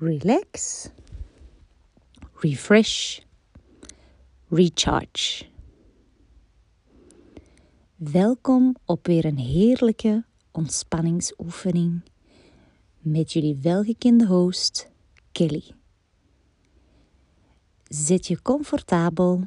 relax, 0.00 0.88
refresh, 2.34 3.20
recharge. 4.48 5.44
Welkom 7.96 8.76
op 8.84 9.06
weer 9.06 9.24
een 9.24 9.38
heerlijke 9.38 10.24
ontspanningsoefening 10.52 12.02
met 12.98 13.32
jullie 13.32 13.56
welgekende 13.56 14.26
host 14.26 14.90
Kelly. 15.32 15.64
Zet 17.84 18.26
je 18.26 18.42
comfortabel 18.42 19.46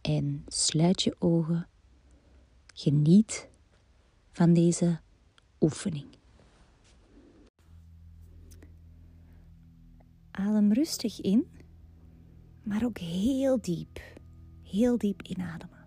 en 0.00 0.44
sluit 0.46 1.02
je 1.02 1.16
ogen. 1.18 1.68
Geniet 2.74 3.48
van 4.32 4.52
deze 4.52 5.00
oefening. 5.60 6.11
Adem 10.32 10.72
rustig 10.72 11.20
in, 11.20 11.46
maar 12.62 12.84
ook 12.84 12.98
heel 12.98 13.60
diep, 13.60 14.00
heel 14.62 14.98
diep 14.98 15.22
inademen. 15.22 15.86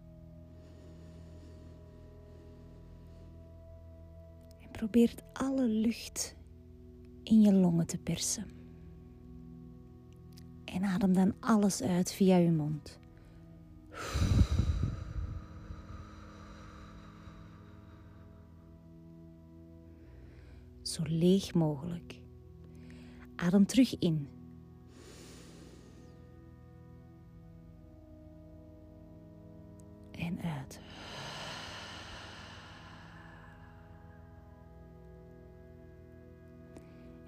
En 4.59 4.71
probeer 4.71 5.13
alle 5.33 5.65
lucht 5.67 6.35
in 7.23 7.41
je 7.41 7.53
longen 7.53 7.87
te 7.87 7.97
persen. 7.97 8.45
En 10.65 10.83
adem 10.83 11.13
dan 11.13 11.33
alles 11.39 11.81
uit 11.81 12.13
via 12.13 12.37
je 12.37 12.51
mond. 12.51 12.99
Zo 20.81 21.03
leeg 21.03 21.53
mogelijk. 21.53 22.21
Adem 23.35 23.65
terug 23.65 23.99
in. 23.99 24.34
En 30.25 30.41
uit. 30.41 30.79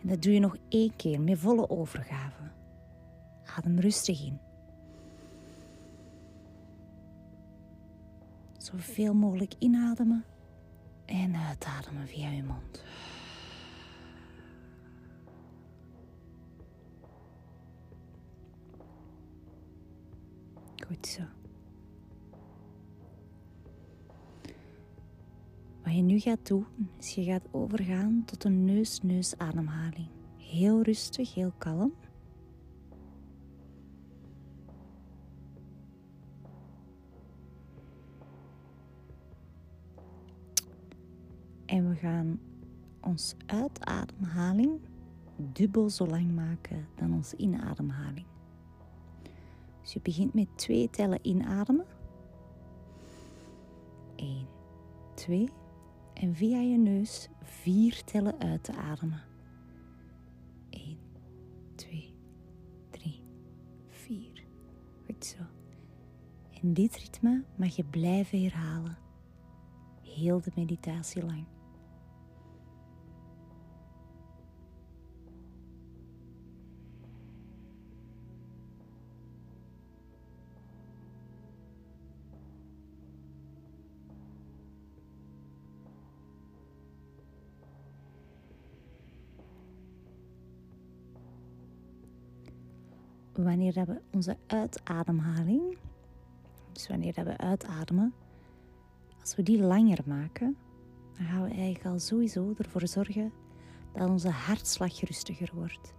En 0.02 0.08
dat 0.08 0.22
doe 0.22 0.34
je 0.34 0.39
nog 0.39 0.58
één 0.70 0.95
keer 0.95 1.22
met 1.22 1.39
volle 1.39 1.70
overgave. 1.70 2.44
Adem 3.56 3.80
rustig 3.80 4.26
in. 4.26 4.39
Zoveel 8.58 9.14
mogelijk 9.14 9.54
inademen 9.59 10.26
en 11.06 11.36
uitademen 11.36 12.08
via 12.08 12.30
je 12.30 12.44
mond. 12.44 12.84
Goed 20.88 21.08
zo. 21.08 21.36
Je 25.98 26.03
nu 26.03 26.20
gaat 26.20 26.48
doen, 26.48 26.66
is 27.00 27.16
je 27.16 27.23
gaat 27.23 27.48
overgaan 27.52 28.23
tot 28.26 28.44
een 28.44 28.66
neus-neus 28.66 29.38
ademhaling. 29.38 30.08
Heel 30.38 30.81
rustig, 30.81 31.34
heel 31.34 31.54
kalm. 31.58 31.94
En 41.66 41.89
we 41.89 41.95
gaan 41.95 42.39
ons 43.02 43.36
uitademhaling 43.45 44.80
dubbel 45.36 45.89
zo 45.89 46.08
lang 46.08 46.36
maken 46.36 46.88
dan 46.95 47.14
onze 47.14 47.38
inademhaling. 47.38 48.26
Dus 49.82 49.94
je 49.94 50.00
begint 50.02 50.34
met 50.34 50.48
twee 50.56 50.89
tellen 50.89 51.20
inademen. 51.22 51.86
1, 54.16 54.48
2 55.14 55.50
en 56.20 56.36
via 56.36 56.60
je 56.60 56.78
neus 56.78 57.30
vier 57.42 58.04
tellen 58.04 58.39
uit 58.39 58.64
te 58.64 58.73
ademen. 58.73 59.23
1, 60.70 60.98
2, 61.76 62.16
3, 62.89 63.23
4. 63.88 64.44
Goed 65.06 65.26
zo. 65.26 65.44
En 66.61 66.73
dit 66.73 66.95
ritme 66.95 67.44
mag 67.56 67.76
je 67.76 67.83
blijven 67.83 68.42
herhalen. 68.42 68.98
Heel 70.02 70.42
de 70.42 70.52
meditatie 70.56 71.26
lang. 71.26 71.45
Wanneer 93.43 93.73
we 93.73 94.02
onze 94.11 94.37
uitademhaling, 94.48 95.77
dus 96.71 96.87
wanneer 96.87 97.14
dat 97.14 97.25
we 97.25 97.37
uitademen, 97.37 98.14
als 99.20 99.36
we 99.36 99.43
die 99.43 99.61
langer 99.61 99.99
maken, 100.05 100.58
dan 101.17 101.25
gaan 101.25 101.43
we 101.43 101.49
eigenlijk 101.49 101.86
al 101.86 101.99
sowieso 101.99 102.53
ervoor 102.58 102.87
zorgen 102.87 103.31
dat 103.93 104.09
onze 104.09 104.30
hartslag 104.30 104.99
rustiger 104.99 105.52
wordt. 105.53 105.93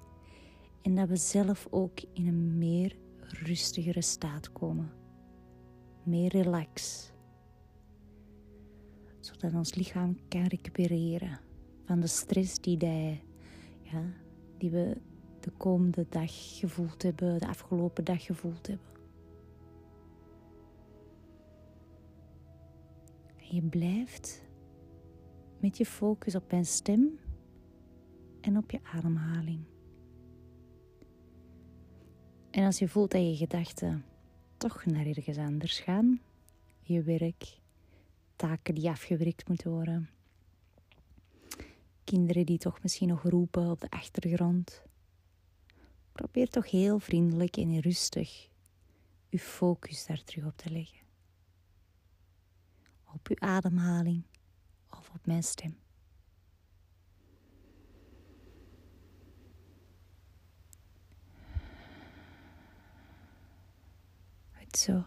En 0.82 0.94
dat 0.94 1.08
we 1.08 1.16
zelf 1.16 1.66
ook 1.70 2.00
in 2.12 2.26
een 2.26 2.58
meer 2.58 2.96
rustigere 3.20 4.02
staat 4.02 4.52
komen. 4.52 4.90
Meer 6.02 6.30
relax. 6.30 7.06
Zodat 9.20 9.54
ons 9.54 9.74
lichaam 9.74 10.18
kan 10.28 10.46
recupereren 10.46 11.40
van 11.84 12.00
de 12.00 12.06
stress 12.06 12.60
die, 12.60 12.76
die, 12.76 13.22
ja, 13.82 14.02
die 14.58 14.70
we 14.70 14.96
de 15.40 15.50
komende 15.56 16.06
dag 16.08 16.58
gevoeld 16.58 17.02
hebben, 17.02 17.38
de 17.38 17.48
afgelopen 17.48 18.04
dag 18.04 18.24
gevoeld 18.24 18.66
hebben. 18.66 18.86
En 23.36 23.54
je 23.54 23.62
blijft 23.62 24.42
met 25.58 25.76
je 25.76 25.86
focus 25.86 26.34
op 26.34 26.50
mijn 26.50 26.66
stem 26.66 27.18
en 28.40 28.56
op 28.56 28.70
je 28.70 28.80
ademhaling. 28.82 29.64
En 32.50 32.64
als 32.64 32.78
je 32.78 32.88
voelt 32.88 33.10
dat 33.10 33.20
je 33.20 33.36
gedachten 33.36 34.04
toch 34.56 34.84
naar 34.86 35.06
ergens 35.06 35.38
anders 35.38 35.78
gaan, 35.78 36.20
je 36.82 37.02
werk, 37.02 37.58
taken 38.36 38.74
die 38.74 38.88
afgewerkt 38.88 39.48
moeten 39.48 39.70
worden, 39.70 40.08
kinderen 42.04 42.46
die 42.46 42.58
toch 42.58 42.82
misschien 42.82 43.08
nog 43.08 43.22
roepen 43.22 43.70
op 43.70 43.80
de 43.80 43.90
achtergrond, 43.90 44.82
Probeer 46.18 46.48
toch 46.48 46.70
heel 46.70 46.98
vriendelijk 46.98 47.56
en 47.56 47.80
rustig 47.80 48.48
uw 49.30 49.38
focus 49.38 50.06
daar 50.06 50.24
terug 50.24 50.44
op 50.44 50.56
te 50.56 50.70
leggen. 50.70 50.98
Op 53.04 53.28
uw 53.28 53.36
ademhaling 53.38 54.22
of 54.90 55.10
op 55.14 55.26
mijn 55.26 55.42
stem. 55.42 55.76
Zo. 64.70 65.04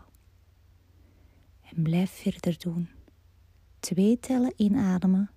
En 1.62 1.84
blijf 1.84 2.12
verder 2.12 2.60
doen. 2.60 2.90
Twee 3.80 4.20
tellen 4.20 4.54
inademen, 4.56 5.32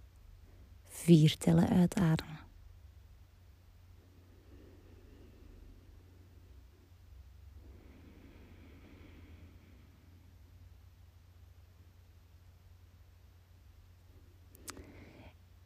vier 0.87 1.37
tellen 1.39 1.69
uitademen. 1.69 2.34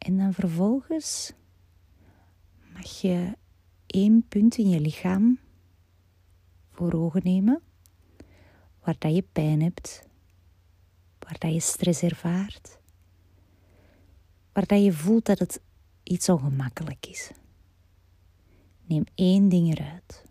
En 0.09 0.17
dan 0.17 0.33
vervolgens 0.33 1.33
mag 2.73 3.01
je 3.01 3.37
één 3.85 4.25
punt 4.27 4.57
in 4.57 4.69
je 4.69 4.79
lichaam 4.79 5.39
voor 6.71 6.93
ogen 6.93 7.21
nemen 7.23 7.61
waar 8.79 8.95
dat 8.99 9.15
je 9.15 9.21
pijn 9.31 9.61
hebt, 9.61 10.07
waar 11.19 11.35
dat 11.39 11.53
je 11.53 11.59
stress 11.59 12.01
ervaart, 12.01 12.79
waar 14.53 14.65
dat 14.65 14.83
je 14.83 14.93
voelt 14.93 15.25
dat 15.25 15.39
het 15.39 15.61
iets 16.03 16.29
ongemakkelijk 16.29 17.05
is. 17.05 17.31
Neem 18.85 19.03
één 19.15 19.49
ding 19.49 19.77
eruit. 19.77 20.23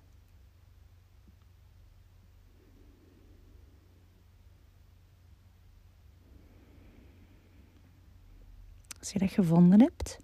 Als 9.09 9.21
je 9.21 9.27
dat 9.27 9.35
gevonden 9.35 9.81
hebt, 9.81 10.19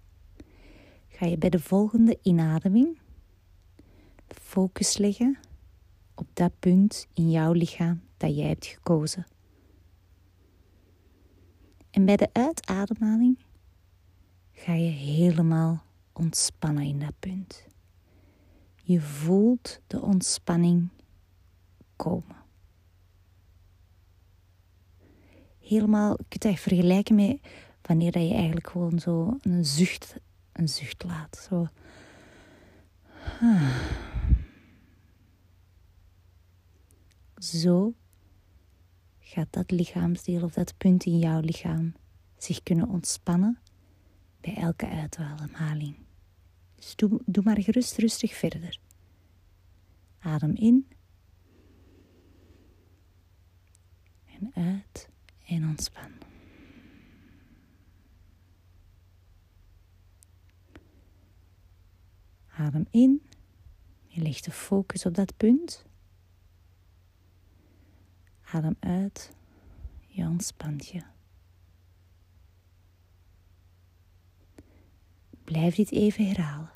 ga 1.07 1.25
je 1.25 1.37
bij 1.37 1.49
de 1.49 1.59
volgende 1.59 2.19
inademing 2.21 2.99
focus 4.27 4.97
leggen 4.97 5.37
op 6.15 6.27
dat 6.33 6.59
punt 6.59 7.07
in 7.13 7.31
jouw 7.31 7.51
lichaam 7.51 8.01
dat 8.17 8.35
jij 8.35 8.47
hebt 8.47 8.65
gekozen. 8.65 9.25
En 11.91 12.05
bij 12.05 12.15
de 12.15 12.29
uitademhaling 12.31 13.39
ga 14.51 14.73
je 14.73 14.91
helemaal 14.91 15.83
ontspannen 16.13 16.83
in 16.83 16.99
dat 16.99 17.19
punt. 17.19 17.67
Je 18.83 19.01
voelt 19.01 19.79
de 19.87 20.01
ontspanning 20.01 20.89
komen. 21.95 22.43
Helemaal, 25.59 26.11
je 26.11 26.25
kunt 26.27 26.41
dat 26.41 26.59
vergelijken 26.59 27.15
met 27.15 27.39
wanneer 27.85 28.11
dat 28.11 28.27
je 28.27 28.33
eigenlijk 28.33 28.67
gewoon 28.69 28.99
zo 28.99 29.37
een 29.41 29.65
zucht, 29.65 30.15
een 30.51 30.69
zucht 30.69 31.03
laat. 31.03 31.47
Zo. 31.49 31.67
Zo 37.37 37.93
gaat 39.19 39.53
dat 39.53 39.71
lichaamsdeel 39.71 40.43
of 40.43 40.53
dat 40.53 40.77
punt 40.77 41.05
in 41.05 41.19
jouw 41.19 41.39
lichaam 41.39 41.93
zich 42.37 42.63
kunnen 42.63 42.87
ontspannen 42.87 43.59
bij 44.41 44.55
elke 44.55 44.87
uitademhaling. 44.87 45.95
Dus 46.75 46.95
doe, 46.95 47.21
doe 47.25 47.43
maar 47.43 47.61
gerust 47.61 47.97
rustig 47.97 48.33
verder. 48.33 48.79
Adem 50.19 50.55
in 50.55 50.87
en 54.25 54.51
uit 54.53 55.09
en 55.47 55.63
ontspan. 55.63 56.24
Adem 62.75 62.87
in. 62.91 63.21
Je 64.07 64.21
legt 64.21 64.43
de 64.43 64.51
focus 64.51 65.05
op 65.05 65.13
dat 65.13 65.37
punt. 65.37 65.85
Adem 68.41 68.75
uit. 68.79 69.31
Je 70.07 70.23
ontspant 70.23 70.87
je. 70.87 71.01
Blijf 75.43 75.75
dit 75.75 75.91
even 75.91 76.27
herhalen. 76.27 76.71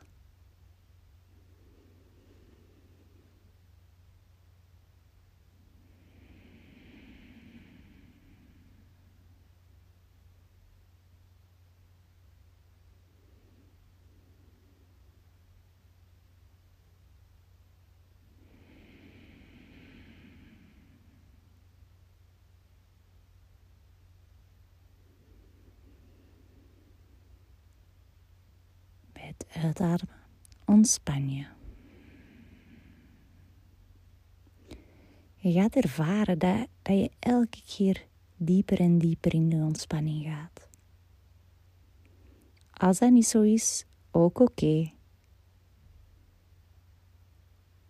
Het 29.37 29.63
uitademen 29.63 30.15
ontspan 30.65 31.29
je. 31.29 31.45
Je 35.35 35.51
gaat 35.51 35.75
ervaren 35.75 36.39
dat, 36.39 36.67
dat 36.81 36.97
je 36.97 37.11
elke 37.19 37.61
keer 37.65 38.05
dieper 38.37 38.79
en 38.79 38.97
dieper 38.97 39.33
in 39.33 39.49
de 39.49 39.55
ontspanning 39.55 40.25
gaat. 40.25 40.67
Als 42.71 42.99
dat 42.99 43.11
niet 43.11 43.27
zo 43.27 43.41
is, 43.41 43.85
ook 44.11 44.39
oké. 44.39 44.91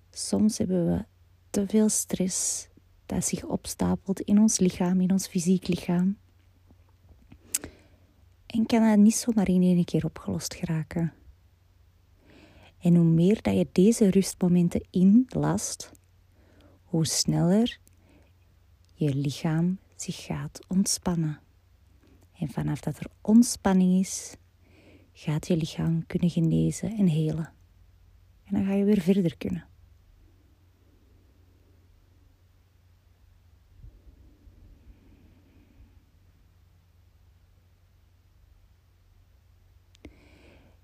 Soms 0.09 0.57
hebben 0.57 0.85
we 0.85 1.05
te 1.49 1.67
veel 1.67 1.89
stress 1.89 2.67
dat 3.05 3.25
zich 3.25 3.43
opstapelt 3.43 4.19
in 4.19 4.39
ons 4.39 4.59
lichaam, 4.59 5.01
in 5.01 5.11
ons 5.11 5.27
fysiek 5.27 5.67
lichaam. 5.67 6.17
En 8.45 8.65
kan 8.65 8.83
dat 8.89 8.97
niet 8.97 9.15
zomaar 9.15 9.49
in 9.49 9.61
één 9.61 9.85
keer 9.85 10.05
opgelost 10.05 10.53
geraken. 10.53 11.13
En 12.79 12.95
hoe 12.95 13.05
meer 13.05 13.41
dat 13.41 13.53
je 13.53 13.67
deze 13.71 14.09
rustmomenten 14.09 14.87
inlast, 14.89 15.91
hoe 16.83 17.05
sneller 17.05 17.79
je 18.93 19.15
lichaam 19.15 19.79
zich 19.95 20.23
gaat 20.25 20.59
ontspannen. 20.67 21.39
En 22.39 22.49
vanaf 22.49 22.79
dat 22.79 22.99
er 22.99 23.07
ontspanning 23.21 23.99
is, 23.99 24.35
gaat 25.13 25.47
je 25.47 25.57
lichaam 25.57 26.05
kunnen 26.05 26.29
genezen 26.29 26.97
en 26.97 27.07
helen. 27.07 27.53
En 28.43 28.53
dan 28.55 28.65
ga 28.65 28.73
je 28.73 28.83
weer 28.83 29.01
verder 29.01 29.37
kunnen. 29.37 29.67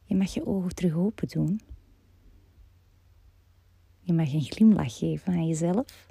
Je 0.04 0.16
mag 0.16 0.34
je 0.34 0.46
ogen 0.46 0.76
terug 0.76 0.94
open 0.94 1.28
doen. 1.28 1.60
Je 4.06 4.14
mag 4.14 4.34
een 4.34 4.42
glimlach 4.42 4.98
geven 4.98 5.34
aan 5.34 5.48
jezelf. 5.48 6.08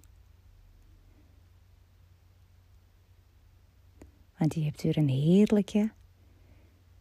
Want 4.38 4.54
je 4.54 4.60
hebt 4.60 4.82
weer 4.82 4.96
een 4.96 5.08
heerlijke 5.08 5.92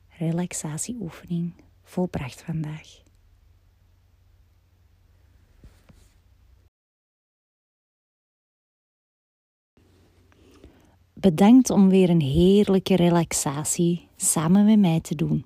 relaxatieoefening 0.09 1.53
volbracht 1.83 2.41
vandaag. 2.41 3.01
Bedankt 11.13 11.69
om 11.69 11.89
weer 11.89 12.09
een 12.09 12.21
heerlijke 12.21 12.95
relaxatie 12.95 14.07
samen 14.15 14.65
met 14.65 14.79
mij 14.79 14.99
te 14.99 15.15
doen. 15.15 15.45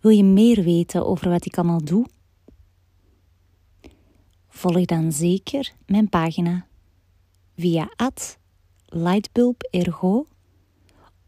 Wil 0.00 0.10
je 0.10 0.24
meer 0.24 0.62
weten 0.62 1.06
over 1.06 1.30
wat 1.30 1.46
ik 1.46 1.58
allemaal 1.58 1.84
doe? 1.84 2.06
Volg 4.54 4.84
dan 4.84 5.12
zeker 5.12 5.72
mijn 5.86 6.08
pagina 6.08 6.66
via 7.56 7.90
lightbulbergo 8.86 10.26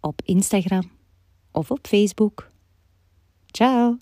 op 0.01 0.23
Instagram 0.25 0.91
of 1.51 1.71
op 1.71 1.87
Facebook. 1.87 2.51
Ciao! 3.47 3.99